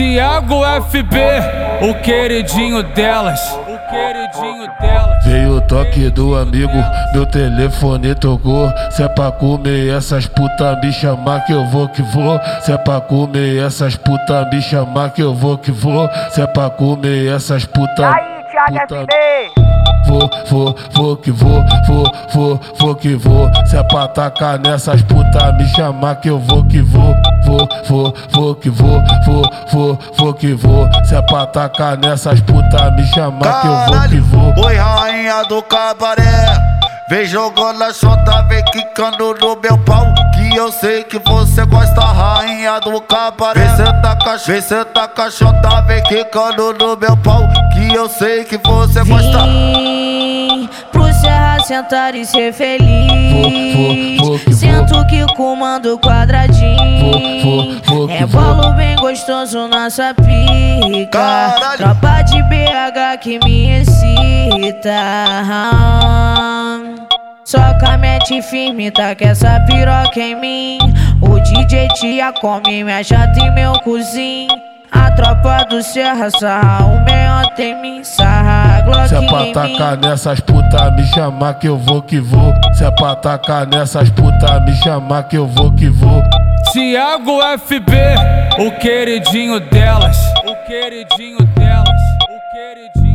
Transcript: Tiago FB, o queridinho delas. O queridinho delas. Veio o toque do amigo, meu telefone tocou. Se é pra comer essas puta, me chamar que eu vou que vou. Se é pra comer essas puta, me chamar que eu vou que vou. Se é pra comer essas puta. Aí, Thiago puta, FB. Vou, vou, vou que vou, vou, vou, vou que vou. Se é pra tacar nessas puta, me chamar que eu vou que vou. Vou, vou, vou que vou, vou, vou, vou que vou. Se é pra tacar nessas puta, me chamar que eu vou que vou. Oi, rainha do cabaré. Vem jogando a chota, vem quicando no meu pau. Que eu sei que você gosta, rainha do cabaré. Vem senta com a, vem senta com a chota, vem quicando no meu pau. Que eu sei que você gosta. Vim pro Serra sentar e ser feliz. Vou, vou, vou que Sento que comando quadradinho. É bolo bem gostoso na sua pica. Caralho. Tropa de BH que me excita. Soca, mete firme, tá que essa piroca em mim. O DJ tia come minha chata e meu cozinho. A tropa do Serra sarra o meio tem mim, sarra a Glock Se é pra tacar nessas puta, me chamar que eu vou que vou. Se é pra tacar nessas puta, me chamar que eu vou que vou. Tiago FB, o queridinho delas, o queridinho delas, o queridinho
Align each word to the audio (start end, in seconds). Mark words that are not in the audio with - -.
Tiago 0.00 0.62
FB, 0.88 1.18
o 1.82 1.94
queridinho 2.00 2.82
delas. 2.82 3.38
O 3.68 3.90
queridinho 3.90 4.66
delas. 4.80 5.24
Veio 5.26 5.56
o 5.56 5.60
toque 5.60 6.08
do 6.08 6.34
amigo, 6.36 6.72
meu 7.12 7.26
telefone 7.26 8.14
tocou. 8.14 8.72
Se 8.90 9.02
é 9.02 9.08
pra 9.08 9.30
comer 9.30 9.94
essas 9.94 10.24
puta, 10.24 10.80
me 10.82 10.90
chamar 10.90 11.44
que 11.44 11.52
eu 11.52 11.66
vou 11.66 11.86
que 11.86 12.00
vou. 12.00 12.40
Se 12.62 12.72
é 12.72 12.78
pra 12.78 12.98
comer 13.02 13.62
essas 13.62 13.94
puta, 13.94 14.48
me 14.50 14.62
chamar 14.62 15.10
que 15.10 15.20
eu 15.20 15.34
vou 15.34 15.58
que 15.58 15.70
vou. 15.70 16.08
Se 16.30 16.40
é 16.40 16.46
pra 16.46 16.70
comer 16.70 17.30
essas 17.30 17.66
puta. 17.66 18.08
Aí, 18.08 18.42
Thiago 18.50 18.80
puta, 18.88 19.02
FB. 19.02 19.60
Vou, 20.06 20.30
vou, 20.46 20.76
vou 20.92 21.16
que 21.18 21.30
vou, 21.30 21.62
vou, 21.86 22.04
vou, 22.32 22.60
vou 22.78 22.94
que 22.94 23.14
vou. 23.16 23.50
Se 23.66 23.76
é 23.76 23.82
pra 23.82 24.08
tacar 24.08 24.58
nessas 24.58 25.02
puta, 25.02 25.52
me 25.52 25.68
chamar 25.68 26.16
que 26.16 26.30
eu 26.30 26.38
vou 26.38 26.64
que 26.64 26.80
vou. 26.80 27.14
Vou, 27.50 27.68
vou, 27.88 28.14
vou 28.30 28.54
que 28.54 28.70
vou, 28.70 29.02
vou, 29.26 29.42
vou, 29.72 29.98
vou 30.16 30.34
que 30.34 30.54
vou. 30.54 30.88
Se 31.04 31.16
é 31.16 31.22
pra 31.22 31.46
tacar 31.46 31.98
nessas 31.98 32.40
puta, 32.42 32.92
me 32.92 33.04
chamar 33.08 33.60
que 33.60 33.66
eu 33.66 33.86
vou 33.86 34.08
que 34.08 34.20
vou. 34.20 34.66
Oi, 34.66 34.76
rainha 34.76 35.42
do 35.46 35.60
cabaré. 35.60 36.56
Vem 37.08 37.26
jogando 37.26 37.82
a 37.82 37.92
chota, 37.92 38.42
vem 38.42 38.62
quicando 38.66 39.34
no 39.34 39.60
meu 39.60 39.76
pau. 39.78 40.06
Que 40.32 40.56
eu 40.56 40.70
sei 40.70 41.02
que 41.02 41.18
você 41.18 41.66
gosta, 41.66 42.00
rainha 42.00 42.78
do 42.78 43.00
cabaré. 43.00 43.66
Vem 43.66 43.76
senta 43.78 44.16
com 44.22 44.30
a, 44.30 44.36
vem 44.36 44.60
senta 44.60 45.08
com 45.08 45.22
a 45.22 45.30
chota, 45.32 45.80
vem 45.88 46.02
quicando 46.04 46.72
no 46.74 46.96
meu 46.96 47.16
pau. 47.16 47.42
Que 47.74 47.92
eu 47.92 48.08
sei 48.08 48.44
que 48.44 48.58
você 48.58 49.02
gosta. 49.02 49.42
Vim 49.42 50.68
pro 50.92 51.12
Serra 51.14 51.58
sentar 51.64 52.14
e 52.14 52.24
ser 52.24 52.52
feliz. 52.52 53.32
Vou, 53.32 53.50
vou, 54.20 54.28
vou 54.28 54.38
que 54.38 54.54
Sento 54.54 55.04
que 55.08 55.26
comando 55.34 55.98
quadradinho. 55.98 56.69
É 58.10 58.26
bolo 58.26 58.72
bem 58.74 58.96
gostoso 58.96 59.66
na 59.68 59.88
sua 59.88 60.12
pica. 60.14 61.08
Caralho. 61.10 61.78
Tropa 61.78 62.22
de 62.22 62.42
BH 62.42 63.18
que 63.20 63.38
me 63.44 63.80
excita. 63.80 64.90
Soca, 67.44 67.96
mete 67.98 68.42
firme, 68.42 68.90
tá 68.90 69.14
que 69.14 69.24
essa 69.24 69.58
piroca 69.66 70.20
em 70.20 70.34
mim. 70.38 70.78
O 71.22 71.40
DJ 71.40 71.88
tia 71.94 72.32
come 72.32 72.84
minha 72.84 73.02
chata 73.02 73.40
e 73.40 73.50
meu 73.50 73.72
cozinho. 73.80 74.50
A 74.92 75.10
tropa 75.12 75.64
do 75.68 75.82
Serra 75.82 76.30
sarra 76.30 76.84
o 76.84 77.04
meio 77.04 77.30
tem 77.60 77.80
mim, 77.80 78.02
sarra 78.02 78.78
a 78.78 78.80
Glock 78.80 79.08
Se 79.08 79.14
é 79.14 79.26
pra 79.28 79.52
tacar 79.52 79.96
nessas 79.98 80.40
puta, 80.40 80.90
me 80.92 81.04
chamar 81.06 81.54
que 81.54 81.68
eu 81.68 81.76
vou 81.76 82.00
que 82.00 82.18
vou. 82.18 82.54
Se 82.74 82.84
é 82.84 82.90
pra 82.90 83.14
tacar 83.14 83.66
nessas 83.66 84.08
puta, 84.10 84.60
me 84.60 84.74
chamar 84.76 85.24
que 85.24 85.36
eu 85.36 85.46
vou 85.46 85.72
que 85.72 85.88
vou. 85.88 86.22
Tiago 86.72 87.40
FB, 87.58 87.92
o 88.60 88.70
queridinho 88.78 89.58
delas, 89.58 90.16
o 90.44 90.54
queridinho 90.68 91.38
delas, 91.56 92.00
o 92.28 92.54
queridinho 92.54 93.09